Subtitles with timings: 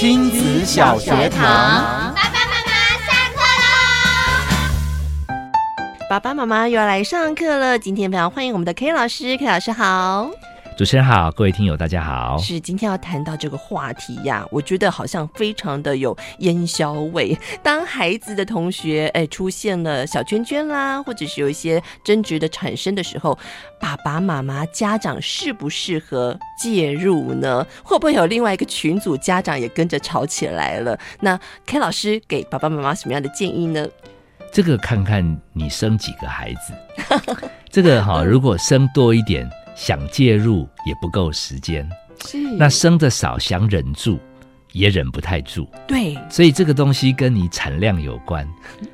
[0.00, 1.44] 亲子小学堂，
[2.14, 2.72] 爸爸妈妈
[3.04, 3.42] 下课
[5.28, 5.34] 喽！
[6.08, 7.78] 爸爸妈妈又要来上课了。
[7.78, 10.30] 今天非常欢迎我们的 K 老师，K 老师好。
[10.80, 12.38] 主持人好，各位听友大家好。
[12.38, 17.38] 是今天要谈到这个话题呀，我觉得好像非常的有烟硝味。
[17.62, 23.38] 当孩子的同学哎出现了小圈圈啦，或者是有一些争执的产生的时候，
[23.78, 27.66] 爸爸妈妈家长适不适合介入呢？
[27.84, 30.98] 会不会有另外一个群组家长也跟着吵起来了？
[31.20, 33.86] 那 K 老师给爸爸妈妈什么样的建议呢？
[34.50, 36.72] 这个看看你生几个孩子，
[37.68, 39.46] 这个哈， 如果生多一点。
[39.80, 41.88] 想介入也不够时间，
[42.26, 44.20] 是那生的少，想忍住
[44.72, 48.46] 也忍不太住，对，所以这个东西跟你产量有关。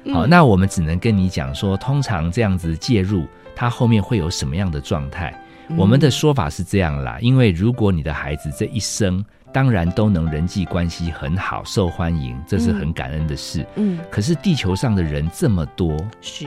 [0.04, 5.36] 嗯、好，那我们只能跟你讲说，通常这样子介入，它后面会有什么样的状态？
[5.68, 13.66] 嗯、我们的说法是这样啦，因为如果你的孩子这一生当然都能人际关系很好、受欢迎，这是很感恩的事。
[13.74, 16.46] 嗯，可是地球上的人这么多，是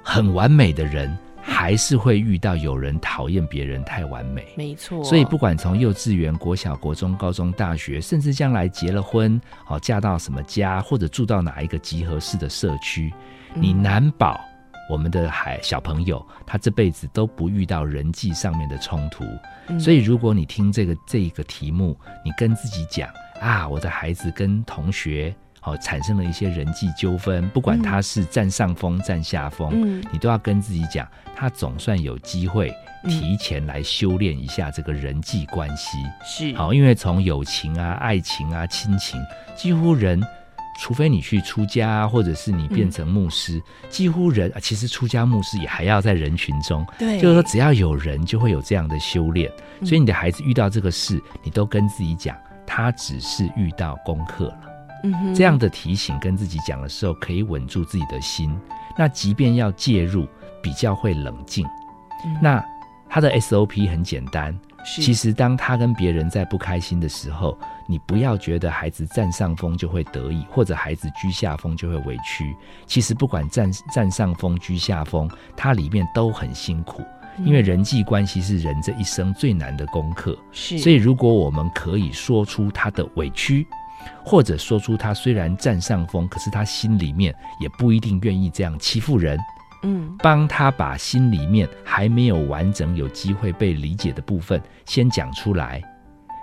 [0.00, 1.18] 很完美的人。
[1.46, 5.04] 还是会遇到有人讨厌别人太完美，没错。
[5.04, 13.12] 所以不管从幼稚园、国小、国中、高中、大学，甚至将来结了婚，哦，嫁到什么家，或者住到哪一个集合式的社区，
[13.54, 14.40] 你难保
[14.90, 19.24] 我们的孩小朋友他这辈子都不遇到人际上面的冲突。
[19.78, 23.08] 所以如果你听这个这一个题目，你跟自己讲
[23.40, 25.34] 啊，我的孩子跟同学。
[25.64, 32.70] 哦，产生了一些人际纠纷，不管他是占上风、占下风，嗯，你都要跟自己讲，他总算有机会
[33.08, 35.96] 提前来修炼一下这个人际关系。
[36.24, 39.18] 是，好，因为从友情啊、爱情啊、亲情，
[39.56, 40.22] 几乎人，
[40.78, 46.86] 除非你去出家，或者是你变成牧师，几乎人，其实出家牧师也还要在人群中。
[46.98, 49.50] 对，就是说只要有人，就会有这样的修炼。
[49.82, 54.73] 所以你的孩子遇到这个事，你都跟自己讲，他只是遇到功课了。
[55.34, 58.56] 这样的提醒跟自己讲的时候，可以稳住自己的心。
[58.96, 60.26] 那即便要介入，
[60.62, 61.66] 比较会冷静。
[62.40, 62.64] 那
[63.08, 72.56] 他的 SOP 很简单，其实当他跟别人在不开心的时候，你不要觉得孩子占上风就会得意，或者孩子居下风就会委屈。
[72.86, 77.02] 其实不管占占上风居下风，他里面都很辛苦，
[77.44, 80.36] 因为人际关系是人这一生最难的功课。
[80.50, 83.66] 是，所以如果我们可以说出他的委屈。
[84.24, 89.38] 或者说出他虽然占上风，可是他心里面也不一定愿意这样欺负人。
[89.82, 95.82] 嗯，帮他把心里面还没有完整有机会被理解的部分先讲出来，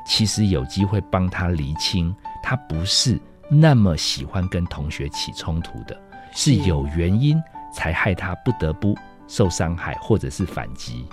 [0.06, 6.00] 其实有机会帮他厘清，他不是那么喜欢跟同学起冲突的，
[6.36, 7.42] 是有原因
[7.74, 8.96] 才害他不得不
[9.28, 11.04] 受伤害或者是反击。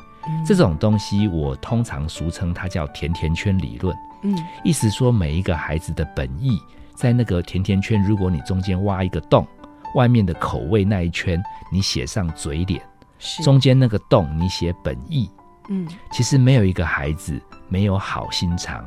[0.47, 3.97] 这种东西我通常俗称它叫甜甜圈理论。
[4.23, 6.61] 嗯，意思说每一个孩子的本意，
[6.95, 9.47] 在那个甜甜圈，如果你中间挖一个洞，
[9.95, 11.43] 外面的口味那一圈
[11.73, 12.83] 你写上嘴脸，
[13.43, 15.31] 中间那个洞你写本意。
[15.69, 18.85] 嗯，其实没有一个孩子没有好心肠，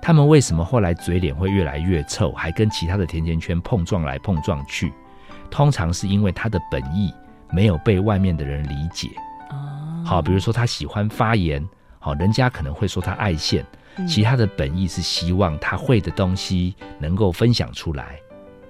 [0.00, 4.92] 他们为什么后来嘴脸会越来越臭，还跟其他的甜甜圈碰撞来碰撞去？
[5.50, 7.12] 通常是因为他的本意
[7.50, 9.08] 没有被外面的人理解。
[10.08, 11.66] 哦，好，比如说他喜欢发言，
[11.98, 13.64] 好，人家可能会说他爱现。
[14.06, 18.16] 其他的本意是希望他会的东西能够分享出来，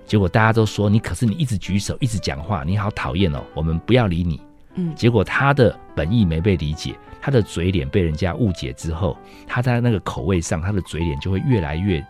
[0.06, 4.40] 结果大家都说你，可是你一直举手，一直讲话，你好讨厌哦，我们不要理你。
[4.76, 12.02] 嗯，结果他的本意没被理解，他的嘴脸被人家误解之后，他在那个口味上，他的嘴脸就会越来越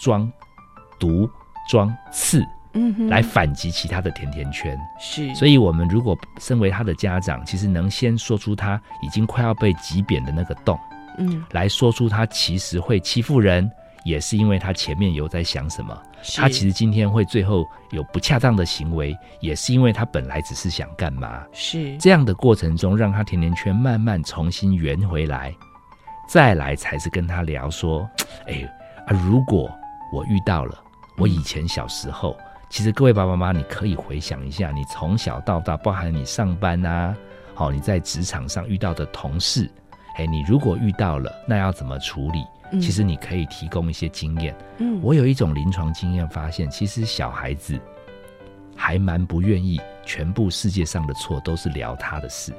[0.00, 0.28] 装
[0.98, 1.30] 毒、
[1.70, 4.78] 装刺，嗯，来反击其他的甜甜圈。
[5.00, 10.78] 是，所以我们如果身为他的家长，其实能先说出他已经快要被挤扁的那个洞。
[11.18, 13.70] 嗯，来说出他其实会欺负人，
[14.04, 15.96] 也是因为他前面有在想什么。
[16.36, 21.44] 他其实今天会最后有不恰当的行为，也是因为他本来只是想干嘛。
[21.52, 25.54] 是这样的过程中，让他甜甜圈慢慢重新圆回来，
[26.26, 28.08] 再来才是跟他聊说，
[28.46, 28.66] 哎
[29.06, 29.70] 啊，如果
[30.12, 30.82] 我遇到了
[31.18, 37.16] 我以前小时候，嗯、其实各位爸爸妈妈，你可以回想一下，你从小到大，包含你上班啊，
[37.54, 39.70] 好，你在职场上遇到的同事。
[40.16, 42.44] 哎，你如果遇到了，那要怎么处理？
[42.80, 44.56] 其实你可以提供一些经验。
[44.78, 47.78] 嗯，我有一种临床经验发现，其实小孩子
[48.74, 52.52] 还蛮不愿意，全部世界上的错都是聊他的事。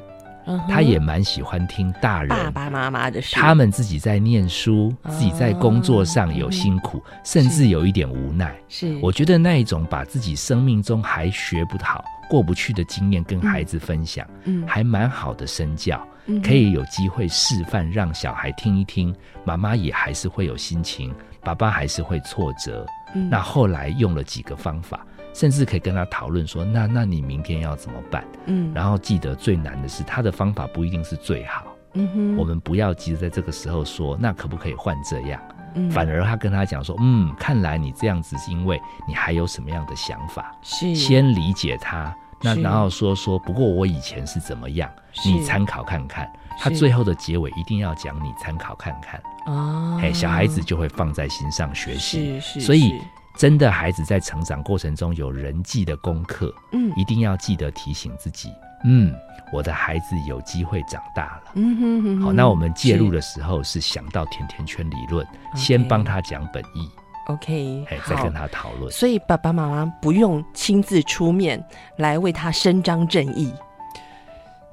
[0.46, 8.56] 嗯，他也蛮喜欢听大人爸爸妈妈的事，他们自己在念书，自己在工作上有辛苦，甚至有一点无奈。
[8.70, 16.00] 是，我觉得那一种把自己生命中还学不好、过不去的经验跟孩子分享，嗯，还蛮好的身教。
[16.44, 21.14] 可以有机会示范，让小孩听一听，妈妈也还是会有心情，
[21.44, 22.84] 爸爸还是会挫折。
[23.14, 25.06] 嗯，那后来用了几个方法，
[25.36, 28.24] 甚至可以跟他讨论说，那那你明天要怎么办？
[28.46, 31.66] 嗯，然后记得最难的是他的方法不一定是最好。
[31.94, 35.42] 嗯哼，我们不要急着在这个时候说，那可不可以换这样？
[35.76, 40.56] 嗯，反而他跟他讲说，嗯，看来你这样子是因为你还有什么样的想法？
[40.62, 44.90] 是先理解他，那然后说说，不过我以前是怎么样，
[45.26, 46.32] 你参考看看。
[46.58, 52.40] 他最后的结尾一定要讲你参考看看哦，嘿，小孩子就会放在心上学习。
[52.40, 52.94] 是是，所以
[53.38, 58.50] 真的孩子在成长过程中有人际的功课，嗯，一定要记得提醒自己，
[58.84, 59.14] 嗯，
[59.52, 61.52] 我的孩子有机会长大了。
[61.56, 66.90] 嗯哼哼，好，那我们介入的时候是想到甜甜圈理论，先帮他讲本意
[67.28, 68.90] ，OK，哎，再跟他讨论。
[68.92, 71.62] 所以爸爸妈妈不用亲自出面
[71.98, 73.54] 来为他伸张正义。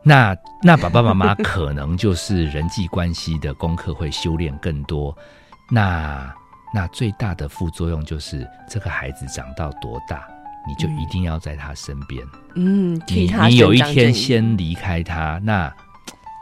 [0.04, 5.16] 那那爸爸妈妈可能就是人际关系的功课会修炼更多，
[5.70, 6.32] 那
[6.74, 10.26] 那最大的副作用就是这个孩子长到多大，
[10.66, 12.24] 你就一定要在他身边。
[12.54, 15.72] 嗯，替他你你有一天先离开他，那。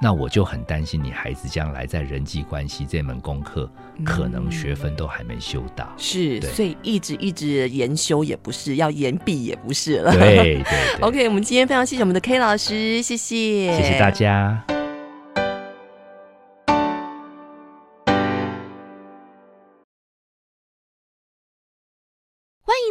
[0.02, 3.70] 那我就很担心你孩子将来在人际关系这门功课，
[4.02, 5.84] 可能学分都还没修到。
[5.84, 10.10] 嗯、是，所以一直一直研修也不是，要延毕也不是了。
[10.10, 11.00] 对对，对。
[11.06, 14.79] OK，我们今天非常谢谢我们的 K 老师，谢谢，谢谢大家。